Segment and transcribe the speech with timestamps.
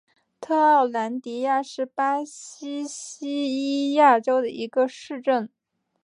[0.39, 2.87] 特奥兰迪亚是巴西巴
[3.27, 5.47] 伊亚州的一个市镇。